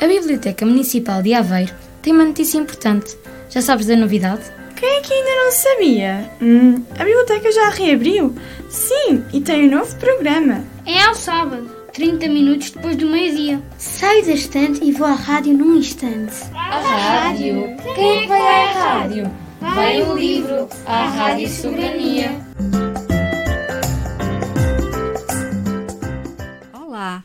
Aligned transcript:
A 0.00 0.06
Biblioteca 0.06 0.64
Municipal 0.64 1.22
de 1.22 1.34
Aveiro 1.34 1.74
tem 2.02 2.12
uma 2.12 2.24
notícia 2.24 2.58
importante. 2.58 3.16
Já 3.50 3.60
sabes 3.60 3.86
da 3.86 3.96
novidade? 3.96 4.42
Quem 4.76 4.88
é 4.88 5.00
que 5.00 5.12
ainda 5.12 5.44
não 5.44 5.50
sabia? 5.50 6.30
Hum, 6.40 6.84
a 6.96 7.04
biblioteca 7.04 7.50
já 7.50 7.70
reabriu? 7.70 8.34
Sim, 8.70 9.24
e 9.32 9.40
tem 9.40 9.66
um 9.68 9.76
novo 9.76 9.96
programa. 9.96 10.64
É 10.86 11.00
ao 11.02 11.14
sábado, 11.16 11.68
30 11.92 12.28
minutos 12.28 12.70
depois 12.70 12.94
do 12.96 13.06
meio-dia. 13.06 13.60
Saio 13.76 14.24
da 14.24 14.32
estante 14.32 14.84
e 14.84 14.92
vou 14.92 15.06
à 15.06 15.14
rádio 15.14 15.52
num 15.54 15.74
instante. 15.76 16.34
À 16.54 16.78
rádio? 16.78 17.76
Quem 17.96 18.18
é 18.18 18.20
que 18.20 18.26
vai 18.28 18.40
à 18.40 18.72
rádio? 18.72 19.30
Vai 19.60 20.02
o 20.02 20.16
livro, 20.16 20.68
à 20.86 21.08
Rádio 21.08 21.48
Soberania. 21.48 22.30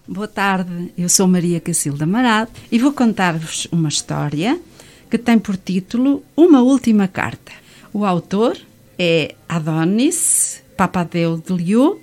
Boa 0.07 0.27
tarde. 0.27 0.91
Eu 0.97 1.07
sou 1.07 1.27
Maria 1.27 1.59
Cacilda 1.59 2.05
Marado 2.05 2.51
e 2.71 2.79
vou 2.79 2.91
contar-vos 2.91 3.67
uma 3.71 3.89
história 3.89 4.59
que 5.09 5.17
tem 5.17 5.37
por 5.37 5.57
título 5.57 6.23
Uma 6.35 6.61
Última 6.61 7.07
Carta. 7.07 7.51
O 7.93 8.05
autor 8.05 8.57
é 8.97 9.35
Adonis 9.47 10.63
Papadeu 10.75 11.37
de 11.37 11.53
Liu 11.53 12.01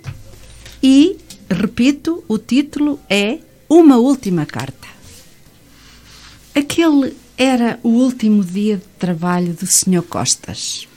e, 0.81 1.17
repito, 1.49 2.23
o 2.27 2.37
título 2.37 2.99
é 3.09 3.39
Uma 3.69 3.97
Última 3.97 4.45
Carta. 4.45 4.87
Aquele 6.55 7.15
era 7.37 7.79
o 7.83 7.89
último 7.89 8.43
dia 8.43 8.77
de 8.77 8.85
trabalho 8.99 9.53
do 9.53 9.65
Sr. 9.65 10.03
Costas. 10.03 10.87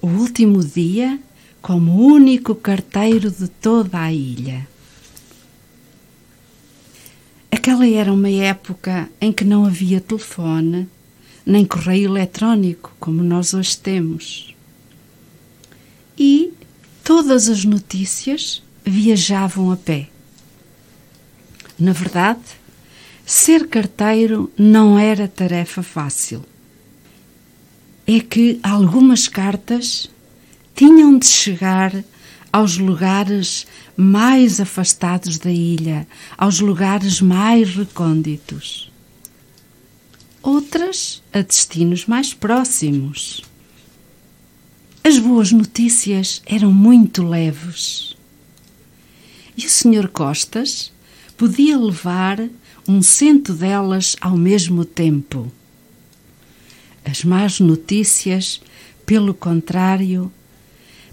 O 0.00 0.06
último 0.06 0.64
dia 0.64 1.18
como 1.60 2.04
único 2.06 2.54
carteiro 2.54 3.30
de 3.30 3.48
toda 3.48 4.00
a 4.00 4.12
ilha. 4.12 4.66
Aquela 7.50 7.86
era 7.86 8.12
uma 8.12 8.30
época 8.30 9.10
em 9.20 9.32
que 9.32 9.44
não 9.44 9.64
havia 9.64 10.00
telefone, 10.00 10.88
nem 11.44 11.64
correio 11.64 12.10
eletrónico 12.10 12.94
como 12.98 13.22
nós 13.22 13.52
hoje 13.52 13.76
temos. 13.76 14.54
E 16.18 16.52
todas 17.04 17.48
as 17.48 17.64
notícias 17.64 18.62
viajavam 18.84 19.70
a 19.70 19.76
pé. 19.76 20.08
Na 21.78 21.92
verdade, 21.92 22.40
ser 23.26 23.68
carteiro 23.68 24.50
não 24.56 24.98
era 24.98 25.28
tarefa 25.28 25.82
fácil. 25.82 26.44
É 28.06 28.20
que 28.20 28.58
algumas 28.62 29.28
cartas 29.28 30.10
tinham 30.74 31.18
de 31.18 31.26
chegar 31.26 32.04
aos 32.52 32.78
lugares 32.78 33.66
mais 33.96 34.60
afastados 34.60 35.38
da 35.38 35.50
ilha, 35.50 36.06
aos 36.36 36.60
lugares 36.60 37.20
mais 37.20 37.74
recônditos. 37.74 38.90
Outras 40.42 41.22
a 41.32 41.42
destinos 41.42 42.06
mais 42.06 42.32
próximos. 42.32 43.42
As 45.04 45.18
boas 45.18 45.52
notícias 45.52 46.42
eram 46.46 46.72
muito 46.72 47.22
leves. 47.22 48.16
E 49.56 49.66
o 49.66 49.70
Sr. 49.70 50.08
Costas 50.08 50.92
podia 51.36 51.78
levar 51.78 52.38
um 52.88 53.02
cento 53.02 53.52
delas 53.52 54.16
ao 54.20 54.36
mesmo 54.36 54.84
tempo. 54.84 55.52
As 57.04 57.24
más 57.24 57.60
notícias, 57.60 58.60
pelo 59.06 59.34
contrário, 59.34 60.32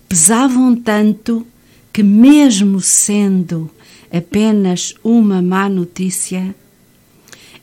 pesavam 0.08 0.76
tanto 0.76 1.46
que, 1.92 2.04
mesmo 2.04 2.80
sendo 2.80 3.70
apenas 4.12 4.94
uma 5.04 5.42
má 5.42 5.68
notícia, 5.68 6.56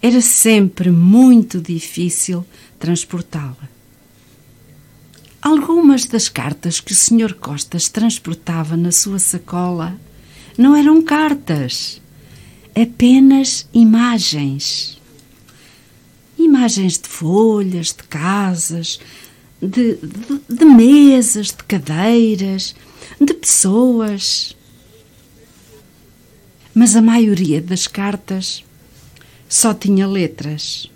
era 0.02 0.20
sempre 0.20 0.90
muito 0.90 1.60
difícil 1.60 2.44
transportá-la. 2.78 3.68
Algumas 5.40 6.06
das 6.06 6.28
cartas 6.28 6.80
que 6.80 6.92
o 6.92 6.94
Sr. 6.94 7.34
Costas 7.34 7.88
transportava 7.88 8.76
na 8.76 8.90
sua 8.90 9.18
sacola 9.18 9.94
não 10.56 10.74
eram 10.74 11.02
cartas, 11.02 12.00
apenas 12.74 13.68
imagens. 13.72 15.00
Imagens 16.38 16.98
de 16.98 17.08
folhas, 17.08 17.88
de 17.88 18.02
casas, 18.04 18.98
de, 19.60 19.96
de, 19.96 20.40
de 20.48 20.64
mesas, 20.64 21.48
de 21.48 21.64
cadeiras, 21.64 22.74
de 23.20 23.34
pessoas. 23.34 24.56
Mas 26.74 26.96
a 26.96 27.02
maioria 27.02 27.60
das 27.60 27.86
cartas 27.86 28.64
só 29.48 29.72
tinha 29.72 30.06
letras. 30.06 30.90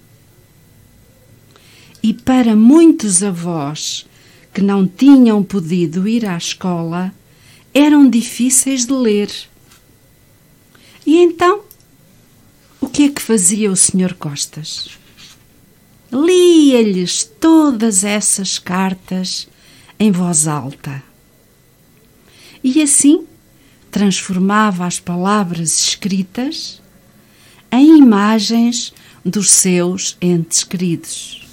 E 2.03 2.13
para 2.13 2.57
muitos 2.57 3.23
avós 3.23 4.07
que 4.53 4.61
não 4.61 4.87
tinham 4.87 5.43
podido 5.43 6.09
ir 6.09 6.27
à 6.27 6.37
escola, 6.37 7.15
eram 7.73 8.09
difíceis 8.09 8.87
de 8.87 8.93
ler. 8.93 9.31
E 11.07 11.17
então, 11.19 11.63
o 12.81 12.89
que 12.89 13.05
é 13.05 13.09
que 13.09 13.23
fazia 13.23 13.71
o 13.71 13.77
Sr. 13.77 14.15
Costas? 14.15 14.98
Lia-lhes 16.69 17.25
todas 17.25 18.05
essas 18.05 18.59
cartas 18.59 19.49
em 19.99 20.13
voz 20.13 20.47
alta. 20.47 21.03
E 22.63 22.83
assim 22.83 23.25
transformava 23.91 24.87
as 24.87 25.01
palavras 25.01 25.81
escritas 25.81 26.83
em 27.73 27.99
imagens 27.99 28.93
dos 29.25 29.51
seus 29.51 30.17
entes 30.21 30.63
queridos. 30.63 31.47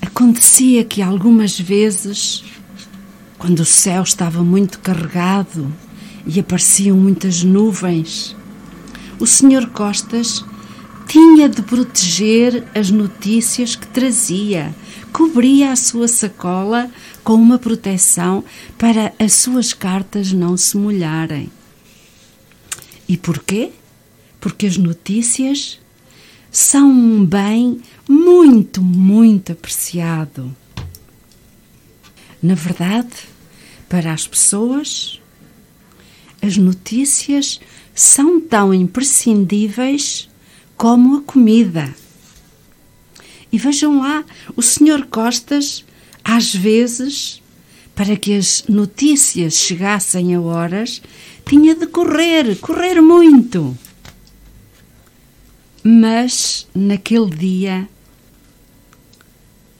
Acontecia 0.00 0.84
que 0.84 1.02
algumas 1.02 1.58
vezes, 1.58 2.44
quando 3.36 3.60
o 3.60 3.64
céu 3.64 4.02
estava 4.02 4.42
muito 4.44 4.78
carregado 4.78 5.72
e 6.24 6.38
apareciam 6.38 6.96
muitas 6.96 7.42
nuvens, 7.42 8.34
o 9.18 9.26
Sr. 9.26 9.68
Costas 9.70 10.44
tinha 11.06 11.48
de 11.48 11.62
proteger 11.62 12.64
as 12.74 12.90
notícias 12.90 13.76
que 13.76 13.86
trazia, 13.86 14.74
cobria 15.12 15.70
a 15.70 15.76
sua 15.76 16.08
sacola 16.08 16.90
com 17.22 17.34
uma 17.34 17.58
proteção 17.58 18.44
para 18.76 19.12
as 19.18 19.32
suas 19.34 19.72
cartas 19.72 20.32
não 20.32 20.56
se 20.56 20.76
molharem. 20.76 21.50
E 23.08 23.16
porquê? 23.16 23.70
Porque 24.40 24.66
as 24.66 24.76
notícias 24.76 25.78
são 26.50 26.90
um 26.90 27.24
bem 27.24 27.80
muito, 28.08 28.82
muito 28.82 29.52
apreciado. 29.52 30.54
Na 32.42 32.54
verdade, 32.54 33.14
para 33.88 34.12
as 34.12 34.26
pessoas, 34.26 35.20
as 36.42 36.56
notícias 36.56 37.60
são 37.94 38.40
tão 38.40 38.74
imprescindíveis 38.74 40.28
como 40.76 41.18
a 41.18 41.22
comida. 41.22 41.94
E 43.50 43.58
vejam 43.58 44.00
lá, 44.00 44.24
o 44.54 44.62
Sr. 44.62 45.06
Costas, 45.06 45.84
às 46.22 46.54
vezes, 46.54 47.42
para 47.94 48.16
que 48.16 48.34
as 48.34 48.64
notícias 48.68 49.54
chegassem 49.54 50.34
a 50.34 50.40
horas, 50.40 51.00
tinha 51.46 51.74
de 51.74 51.86
correr, 51.86 52.56
correr 52.58 53.00
muito. 53.00 53.76
Mas, 55.82 56.66
naquele 56.74 57.30
dia, 57.30 57.88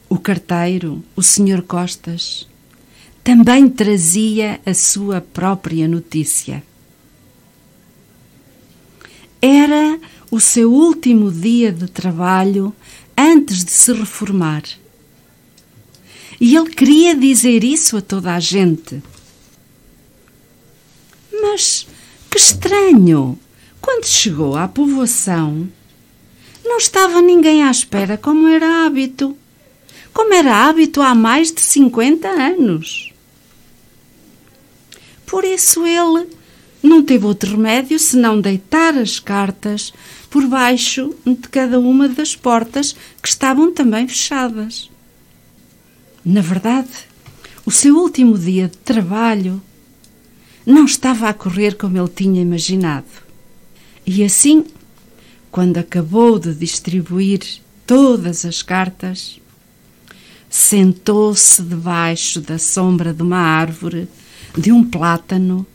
o 0.09 0.19
carteiro, 0.19 1.05
o 1.17 1.23
Sr. 1.23 1.63
Costas, 1.63 2.49
também 3.25 3.69
trazia 3.69 4.61
a 4.65 4.73
sua 4.73 5.21
própria 5.21 5.89
notícia. 5.89 6.63
Era 9.41 9.99
o 10.31 10.41
seu 10.41 10.73
último 10.73 11.31
dia 11.31 11.73
de 11.73 11.89
trabalho 11.89 12.75
antes 13.17 13.65
de 13.65 13.71
se 13.71 13.93
reformar. 13.93 14.63
E 16.41 16.55
ele 16.55 16.71
queria 16.71 17.15
dizer 17.15 17.65
isso 17.65 17.97
a 17.97 18.03
toda 18.03 18.35
a 18.35 18.41
gente. 18.41 19.03
Mas 21.33 21.87
que 22.31 22.39
estranho! 22.39 23.39
Quando 23.81 24.07
chegou 24.07 24.57
à 24.57 24.67
povoação, 24.67 25.69
não 26.65 26.79
estava 26.79 27.23
ninguém 27.23 27.63
à 27.63 27.71
espera 27.71 28.19
como 28.19 28.49
era 28.49 28.85
hábito. 28.85 29.37
Como 30.13 30.35
era 30.35 30.67
hábito 30.67 31.01
há 31.01 31.15
mais 31.15 31.53
de 31.53 31.61
50 31.61 32.29
anos. 32.29 33.13
Por 35.25 35.45
isso 35.45 35.87
ele 35.87 36.29
não 36.87 37.03
teve 37.03 37.27
outro 37.27 37.51
remédio 37.51 37.99
senão 37.99 38.41
deitar 38.41 38.97
as 38.97 39.19
cartas 39.19 39.93
por 40.31 40.47
baixo 40.47 41.15
de 41.25 41.49
cada 41.49 41.79
uma 41.79 42.09
das 42.09 42.37
portas 42.37 42.95
que 43.23 43.29
estavam 43.29 43.73
também 43.73 44.07
fechadas. 44.07 44.91
Na 46.25 46.41
verdade, 46.41 46.91
o 47.65 47.71
seu 47.71 47.97
último 47.97 48.39
dia 48.39 48.69
de 48.69 48.77
trabalho 48.79 49.63
não 50.65 50.85
estava 50.85 51.29
a 51.29 51.35
correr 51.35 51.77
como 51.77 51.99
ele 51.99 52.09
tinha 52.09 52.43
imaginado. 52.43 53.07
E 54.05 54.23
assim, 54.25 54.65
quando 55.51 55.79
acabou 55.79 56.39
de 56.39 56.55
distribuir 56.55 57.41
todas 57.87 58.45
as 58.45 58.63
cartas, 58.63 59.41
sentou-se 60.49 61.63
debaixo 61.63 62.41
da 62.41 62.59
sombra 62.59 63.13
de 63.13 63.23
uma 63.23 63.39
árvore, 63.39 64.09
de 64.57 64.73
um 64.73 64.83
plátano, 64.83 65.67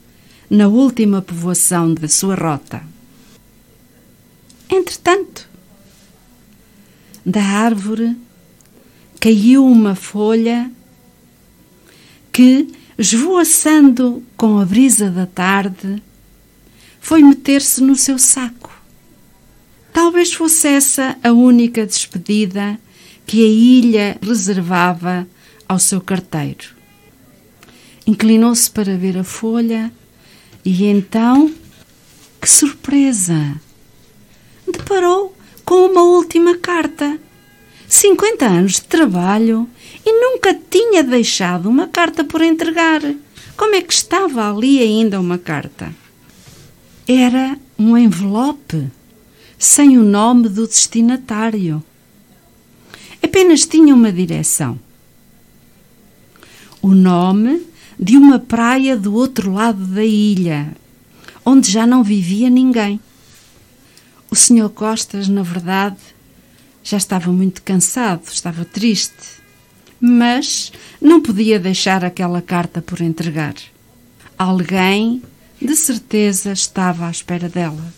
na 0.52 0.68
última 0.68 1.22
povoação 1.22 1.94
da 1.94 2.10
sua 2.10 2.36
rota. 2.36 2.84
Entretanto, 4.70 5.48
da 7.26 7.42
árvore 7.42 8.18
caiu 9.18 9.66
uma 9.66 9.96
folha 9.96 10.70
que, 12.34 12.68
esvoaçando 12.98 14.22
com 14.36 14.60
a 14.60 14.66
brisa 14.66 15.10
da 15.10 15.26
tarde, 15.26 16.04
foi 17.00 17.24
meter-se 17.24 17.82
no 17.82 17.96
seu 17.96 18.20
saco. 18.20 18.78
Talvez 19.94 20.34
fosse 20.34 20.68
essa 20.68 21.18
a 21.24 21.32
única 21.32 21.86
despedida 21.86 22.78
que 23.26 23.42
a 23.42 23.48
ilha 23.48 24.18
reservava 24.22 25.26
ao 25.66 25.80
seu 25.80 26.02
carteiro. 26.02 26.76
Inclinou-se 28.06 28.70
para 28.70 28.98
ver 28.98 29.18
a 29.18 29.24
folha 29.24 29.94
e 30.64 30.86
então, 30.86 31.54
que 32.40 32.50
surpresa! 32.50 33.60
Deparou 34.72 35.36
com 35.66 35.86
uma 35.86 36.04
última 36.04 36.58
carta. 36.58 37.20
50 37.88 38.46
anos 38.46 38.74
de 38.74 38.84
trabalho 38.84 39.68
e 40.06 40.14
nunca 40.14 40.54
tinha 40.54 41.04
deixado 41.04 41.70
uma 41.70 41.88
carta 41.88 42.24
por 42.24 42.42
entregar. 42.42 43.02
Como 43.58 43.76
é 43.76 43.82
que 43.82 43.94
estava 43.94 44.50
ali 44.50 44.80
ainda 44.80 45.20
uma 45.20 45.38
carta? 45.38 45.94
Era 47.08 47.58
um 47.78 47.98
envelope 47.98 48.88
sem 49.58 49.98
o 49.98 50.04
nome 50.04 50.48
do 50.48 50.68
destinatário. 50.68 51.84
Apenas 53.22 53.66
tinha 53.66 53.94
uma 53.94 54.12
direção. 54.12 54.80
O 56.82 56.96
nome 56.96 57.62
de 58.02 58.18
uma 58.18 58.40
praia 58.40 58.98
do 58.98 59.14
outro 59.14 59.54
lado 59.54 59.86
da 59.86 60.04
ilha, 60.04 60.76
onde 61.46 61.70
já 61.70 61.86
não 61.86 62.04
vivia 62.04 62.50
ninguém. 62.50 63.00
O 64.32 64.36
senhor 64.36 64.72
Costas, 64.72 65.28
na 65.28 65.44
verdade, 65.44 66.00
já 66.84 66.98
estava 66.98 67.32
muito 67.32 67.62
cansado, 67.62 68.24
estava 68.26 68.66
triste, 68.66 69.14
mas 70.00 70.72
não 71.00 71.22
podia 71.22 71.60
deixar 71.60 72.04
aquela 72.04 72.42
carta 72.42 72.82
por 72.82 73.02
entregar. 73.02 73.54
Alguém, 74.36 75.22
de 75.62 75.76
certeza, 75.76 76.54
estava 76.54 77.06
à 77.06 77.12
espera 77.12 77.48
dela. 77.48 77.94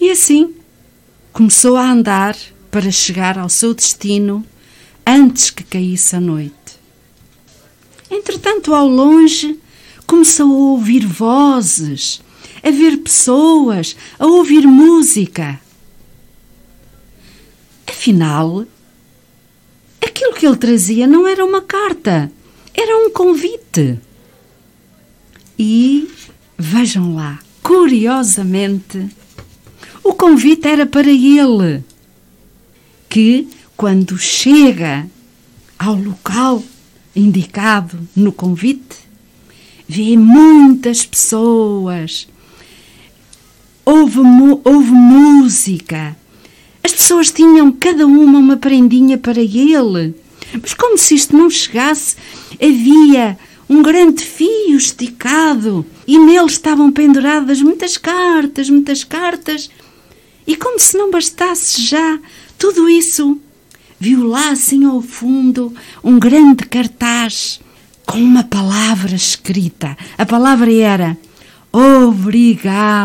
E 0.00 0.10
assim 0.10 0.54
começou 1.32 1.76
a 1.76 1.88
andar 1.88 2.36
para 2.68 2.90
chegar 2.90 3.38
ao 3.38 3.48
seu 3.48 3.72
destino 3.72 4.44
antes 5.06 5.50
que 5.50 5.62
caísse 5.62 6.16
a 6.16 6.20
noite. 6.20 6.81
Entretanto, 8.22 8.72
ao 8.72 8.86
longe, 8.86 9.58
começou 10.06 10.46
a 10.46 10.56
ouvir 10.70 11.04
vozes, 11.04 12.22
a 12.62 12.70
ver 12.70 12.98
pessoas, 12.98 13.96
a 14.16 14.26
ouvir 14.26 14.64
música. 14.64 15.60
Afinal, 17.84 18.64
aquilo 20.00 20.34
que 20.34 20.46
ele 20.46 20.56
trazia 20.56 21.04
não 21.04 21.26
era 21.26 21.44
uma 21.44 21.62
carta, 21.62 22.30
era 22.72 22.96
um 22.96 23.10
convite. 23.10 23.98
E, 25.58 26.08
vejam 26.56 27.16
lá, 27.16 27.40
curiosamente, 27.60 29.10
o 30.04 30.14
convite 30.14 30.68
era 30.68 30.86
para 30.86 31.10
ele, 31.10 31.82
que, 33.08 33.48
quando 33.76 34.16
chega 34.16 35.10
ao 35.76 35.96
local 35.96 36.62
indicado 37.14 37.98
no 38.16 38.32
convite, 38.32 38.96
vê 39.88 40.16
muitas 40.16 41.04
pessoas, 41.04 42.28
houve, 43.84 44.20
houve 44.64 44.90
música. 44.90 46.16
As 46.82 46.92
pessoas 46.92 47.30
tinham 47.30 47.70
cada 47.72 48.06
uma 48.06 48.38
uma 48.38 48.56
prendinha 48.56 49.18
para 49.18 49.40
ele. 49.40 50.14
Mas 50.60 50.74
como 50.74 50.98
se 50.98 51.14
isto 51.14 51.36
não 51.36 51.48
chegasse, 51.48 52.16
havia 52.54 53.38
um 53.68 53.82
grande 53.82 54.22
fio 54.22 54.76
esticado 54.76 55.86
e 56.06 56.18
nele 56.18 56.46
estavam 56.46 56.90
penduradas 56.92 57.62
muitas 57.62 57.96
cartas, 57.96 58.68
muitas 58.68 59.04
cartas. 59.04 59.70
E 60.46 60.56
como 60.56 60.78
se 60.78 60.96
não 60.96 61.10
bastasse 61.10 61.82
já 61.82 62.18
tudo 62.58 62.88
isso, 62.88 63.38
viu 64.02 64.26
lá 64.26 64.50
assim 64.50 64.84
ao 64.84 65.00
fundo 65.00 65.72
um 66.02 66.18
grande 66.18 66.64
cartaz 66.64 67.60
com 68.04 68.18
uma 68.18 68.42
palavra 68.42 69.14
escrita. 69.14 69.96
A 70.18 70.26
palavra 70.26 70.74
era 70.74 71.16
Obrigado. 71.72 73.00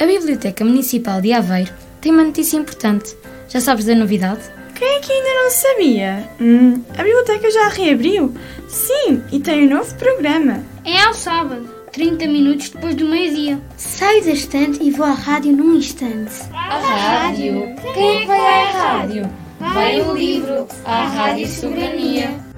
A 0.00 0.06
Biblioteca 0.06 0.64
Municipal 0.64 1.20
de 1.20 1.30
Aveiro 1.34 1.74
tem 2.00 2.10
uma 2.10 2.24
notícia 2.24 2.56
importante. 2.56 3.14
Já 3.50 3.60
sabes 3.60 3.84
da 3.84 3.94
novidade? 3.94 4.40
Quem 4.74 4.88
é 4.88 5.00
que 5.00 5.12
ainda 5.12 5.42
não 5.42 5.50
sabia? 5.50 6.26
Hum, 6.40 6.82
a 6.96 7.02
biblioteca 7.02 7.50
já 7.50 7.68
reabriu? 7.68 8.34
Sim, 8.66 9.22
e 9.30 9.40
tem 9.40 9.66
um 9.66 9.76
novo 9.76 9.94
programa. 9.96 10.64
É 10.86 11.02
ao 11.02 11.12
sábado, 11.12 11.68
30 11.92 12.26
minutos 12.26 12.70
depois 12.70 12.94
do 12.94 13.06
meio-dia. 13.06 13.60
Saio 13.76 14.24
da 14.24 14.30
estante 14.30 14.82
e 14.82 14.90
vou 14.90 15.06
à 15.06 15.12
rádio 15.12 15.52
num 15.52 15.74
instante. 15.74 16.32
A 16.52 16.78
rádio? 16.78 17.74
Quem 17.94 18.22
é 18.22 18.26
vai 18.26 18.62
à 18.62 18.70
rádio? 18.70 19.30
Vai 19.58 20.00
o 20.00 20.14
livro, 20.14 20.66
à 20.84 21.04
Rádio 21.04 21.46
Soberania. 21.46 22.49